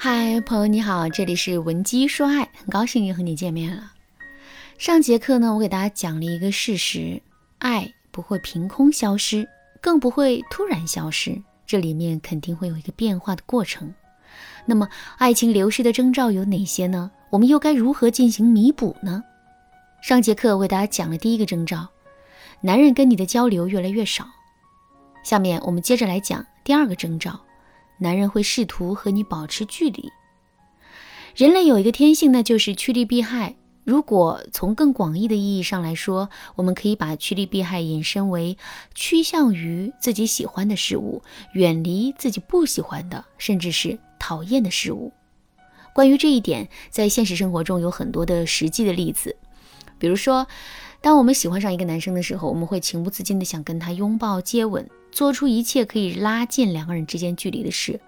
[0.00, 3.94] 嗨，朋友你好，这里是文姬说爱，很高兴又和你见面了。
[4.78, 7.20] 上节课呢，我给大家讲了一个事实：
[7.58, 9.48] 爱不会凭空消失，
[9.80, 13.92] 更不会突然消失，这里面肯定会有一个变化的过程。
[14.66, 17.10] 那么，爱情流失的征兆有哪些呢？
[17.30, 19.24] 我们又该如何进行弥补呢？
[20.00, 21.88] 上节课我给大家讲了第一个征兆，
[22.60, 24.24] 男人跟你的交流越来越少。
[25.24, 27.40] 下面我们接着来讲第二个征兆。
[27.98, 30.10] 男人会试图和你保持距离。
[31.36, 33.56] 人类有一个天性，那就是趋利避害。
[33.84, 38.58] 如果从更广义的意义上来说，我们可以把趋利避害引申为
[38.94, 41.22] 趋向于自己喜欢的事物，
[41.54, 45.12] 远离自己不喜欢的，甚至是讨厌的事物。
[45.94, 49.34] 关于这一点，在现实生活中有很多的实际的例子。
[49.98, 50.46] 比如说，
[51.08, 54.86] 当我们喜欢上一个男生的时候，我们会情不自禁的想跟他拥抱、接吻。
[55.10, 57.98] 做出一切可以拉近两个人之间距离的事，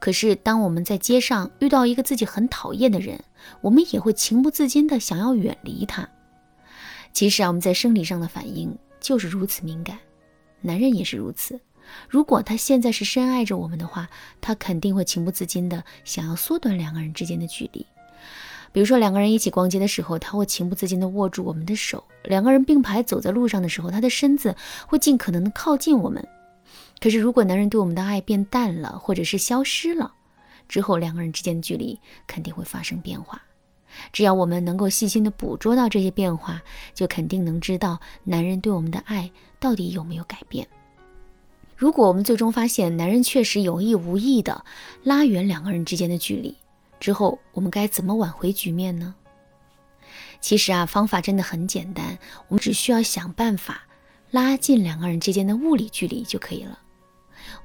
[0.00, 3.22] 可是当我们在街上遇到一个自己很讨厌的人，
[3.60, 6.08] 我们也会情不自禁的想要远离他。
[7.12, 9.96] 其实啊，我们在生理上的反应就是如此敏感，
[10.62, 11.60] 男人也是如此。
[12.08, 14.08] 如果他现在是深爱着我们的话，
[14.40, 17.86] 他肯定会情不自禁的想要缩短两个人之间的距离。
[18.72, 24.56] 比如说，两个人一起逛街的时候，他会情不自禁地握住我们的手；两个人并排走在路上的时候，他的身子
[24.86, 26.26] 会尽可能的靠近我们。
[26.98, 30.12] 可是，如果男人对我们的爱变淡了，或者是消失了
[30.68, 33.42] 之后，两个人之间的距离肯定会发生变化。
[34.10, 36.62] 只要我们能够细心的捕捉到这些变化，
[36.94, 40.66] 就肯定能知道男人对我们的爱到底有没有改变。
[41.76, 44.64] 如果我们最终发现男人确实有意无意的
[45.02, 46.56] 拉远两个人之间的距离，
[47.02, 49.16] 之后我们该怎么挽回局面呢？
[50.40, 53.82] 其实啊，方法真的很简单，我们只需要想办法
[54.30, 56.78] 拉近两个人之间的物理距离就可以了。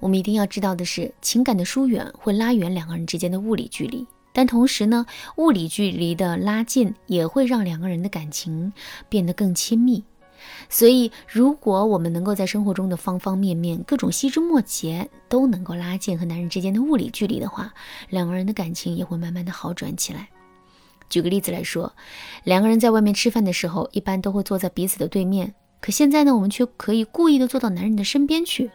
[0.00, 5.04] 我们一定要知道的是，情感的疏远会拉远两个人之间的物理距离，但同时呢，
[5.36, 8.72] 物理距离的拉近也会让两个人的感情
[9.10, 10.02] 变得更亲密。
[10.68, 17.72] 所以，如果我们能够在生活中的方方面面、各种细枝末节都能够拉近和男人之间的物理距离的话，
[18.10, 20.28] 两个人的感情也会慢慢的好转起来。
[21.08, 21.92] 举个例子来说，
[22.42, 28.70] 两个人在外面吃饭的时候，一般都会坐在彼此的对面，可现在呢，我们却可以故意的坐到男人的身边去。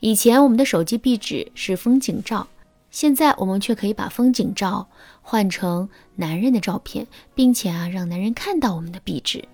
[0.00, 2.48] 以前我们的手机壁纸是风景照，
[2.90, 4.88] 现在我们却可以把风景照
[5.20, 9.44] 换成男人的照片，并且啊，让男人看到我们的壁纸。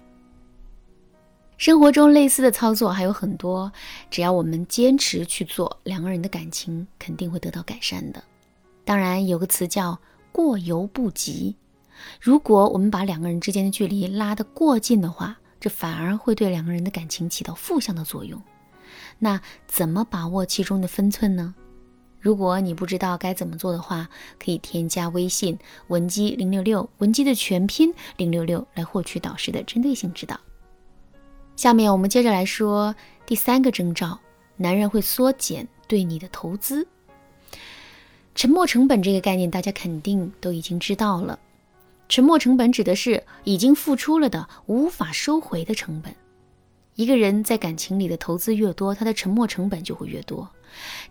[1.58, 3.72] 生活中类似的操作还有很多，
[4.12, 8.22] 只要我们坚持去做，两个人的感情肯定会得到改善的。
[8.84, 9.98] 当然，有个词叫
[10.30, 11.56] “过犹不及”。
[12.22, 18.40] 如果我们把两个人之间的距离拉得过近的话，这反而会对两个人的感情起到负向的作用。
[19.18, 21.52] 那怎么把握其中的分寸呢？
[22.20, 24.08] 如果你不知道该怎么做的话，
[24.38, 25.58] 可以添加微信
[25.88, 30.38] 文姬零六六，文姬的全拼零六六，来获取导师的针对性指导。
[31.58, 32.94] 下面我们接着来说
[33.26, 34.16] 第三个征兆：
[34.56, 36.86] 男人会缩减对你的投资。
[38.36, 41.36] 沉没成本这个概念，大家肯定都已经知道了。
[42.08, 46.14] 沉没成本指的是已经付出了的无法收回的成本。
[46.94, 50.48] 一个人在感情里的投资越多，他的沉没成本就会越多。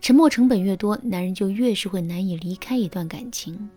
[0.00, 3.68] 沉没成本越多，男人就越是会难以离开一段感情。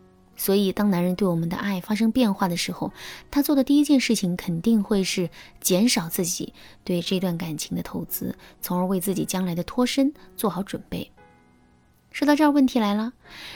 [0.43, 2.91] 所以，当男人对我们的爱发生变化的时候，
[3.29, 5.29] 他做的第一件事情肯定会是
[5.59, 11.11] 减少自己对这段感情的投资，从而为自己将来的脱身做好准备。
[12.09, 13.13] 说到这儿，问题来了：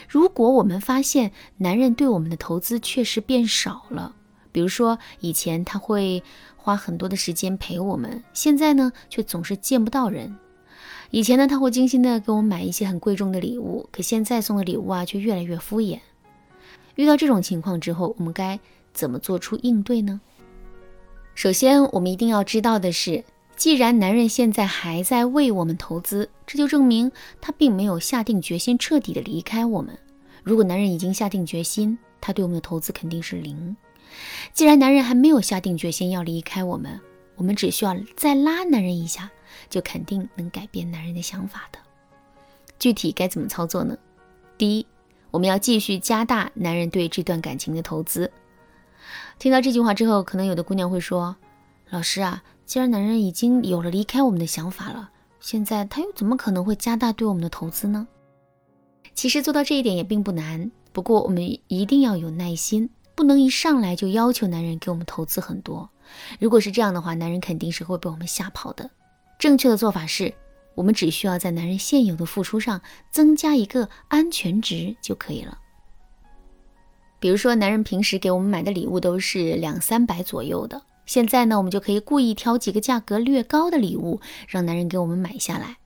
[0.08, 4.14] 如果我们发现男人对我们的投资确实变少了，
[4.52, 6.22] 比如说以前他会
[6.56, 10.36] 花很多的时间陪我们，现在呢却总是见不到人；
[11.10, 15.98] 以前呢他会精心的给我们买一些很贵重的礼物，可现在送的礼物啊却越来越敷衍。
[16.96, 18.58] 遇到这种情况之后，我们该
[18.92, 20.20] 怎么做出应对呢？
[21.34, 23.22] 首先，我们一定要知道的是，
[23.54, 29.96] 既然男人现在还在为我们投资，这就证明他并没有下定决心彻底的离开我们。
[30.42, 33.76] 如果男人已经下定决心，他对我们的投资肯定是零。
[34.54, 36.98] 既然男人还没有下定决心要离开我们，
[37.34, 39.30] 我们只需要再拉男人一下，
[39.68, 41.78] 就肯定能改变男人的想法的。
[42.78, 43.98] 具体该怎么操作呢？
[44.56, 44.86] 第一。
[45.36, 48.32] 我们要继续加大男人对这段感情的投资。
[49.38, 51.36] 听到这句话之后，可能有的姑娘会说
[51.92, 58.08] ：“老师啊，既然男人已经有了离开我们的想法了，现在他又怎么可能会加大对我们的投资呢？”
[59.12, 65.90] 其实做到这一点也并不难，不过我们一定要有耐心，不能一上来就要求男人给我们投资很多。
[66.40, 68.90] 如果是这样的话，男人肯定是会被我们吓跑的。
[69.38, 70.32] 正确的做法是。
[70.76, 72.80] 我们只需要在男人现有的付出上
[73.10, 75.58] 增加一个安全值就可以了。
[77.18, 85.78] 比如说，男人平时给我们买的礼物都是两三百左右的，现在呢，我们就可以故意挑几个价格略高的礼物，让男人给我们买下来。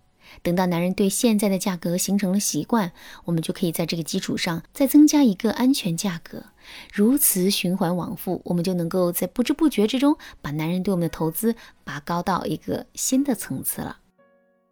[0.43, 2.93] 等到男人对现在的价格形成了习惯，
[3.25, 6.45] 我们就可以在这个基础上再增加一个安全价格，
[6.93, 11.55] 如此循环往复，我们就能够在不知不觉之中把男人对我们的投资
[11.85, 13.99] 拔高到一个新的层次了。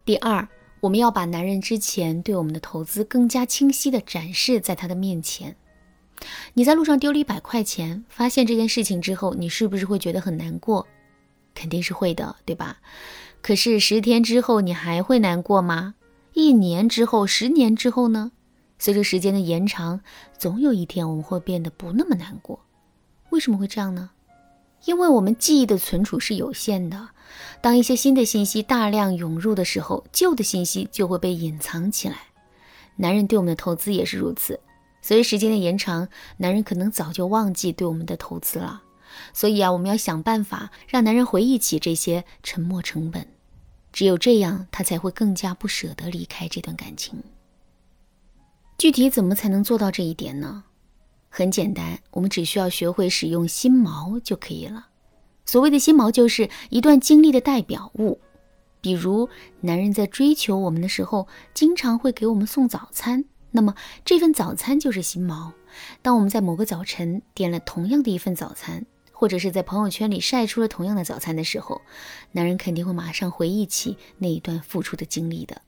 [0.09, 0.49] 第二，
[0.81, 5.55] 我们要把男人之前对我们的投资更加清晰地展示在他的面前。
[6.55, 10.87] 你在路上丢了一百块钱，发现这件事情之后，你是不是会觉得很难过？
[11.55, 12.79] 肯定是会的，对吧？
[13.43, 15.95] 可是十天之后你还会难过吗？
[16.33, 18.33] 一年之后、十年之后呢？
[18.79, 20.01] 随着时间的延长，
[20.39, 22.65] 总有一天我们会变得不那么难过。
[23.29, 24.09] 为什么会这样呢？
[24.85, 27.09] 因为我们记忆的存储是有限的。
[27.61, 32.17] 当一些新的信息大量涌入的时候，旧的信息就会被隐藏起来。
[32.97, 34.59] 男人对我们的投资也是如此。
[35.03, 36.09] 随着时间的延长，
[36.39, 38.83] 男人可能早就忘记对我们的投资了。
[39.33, 43.27] 所以啊，我们要想办法让男人回忆起这些沉没成本，
[43.93, 47.23] 只有这样，他才会更加不舍得离开这段感情。
[48.77, 50.65] 具体怎么才能做到这一点呢？
[51.29, 54.89] 很简单，我们只需要学会使用心锚就可以了。
[55.45, 58.21] 所谓的心锚，就是一段经历的代表物。
[58.81, 59.29] 比如，
[59.61, 65.53] 男人在追求我们的时候，经常会给我们送早餐，那么这份早餐就是心锚。
[66.01, 71.83] 当我们在某个早晨点了同样的一份早餐，或者是在朋友圈里晒出了同样的早餐的时候，
[72.33, 75.61] 男人肯定会马上回忆起那一段付出的经历的。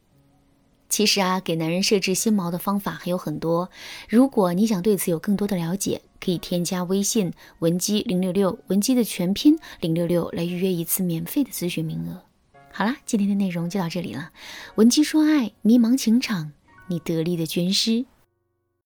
[0.90, 3.70] 其实啊，给男人设置心锚的方法还有很多。
[4.08, 12.20] 如果你想对此有更多的了解，可以添加微信文姬零六六，文姬的全拼零六六来预约一次免费的咨询名额。
[12.72, 14.32] 好啦，今天的内容就到这里了。
[14.74, 16.52] 文姬说爱，迷茫情场，
[16.88, 18.04] 你得力的军师。